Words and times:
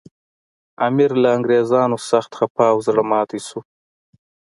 امیر 0.87 1.11
له 1.21 1.27
انګریزانو 1.37 1.97
سخت 2.09 2.31
خپه 2.39 2.63
او 2.71 2.77
زړه 2.87 3.03
ماتي 3.11 3.39
شو. 3.47 3.59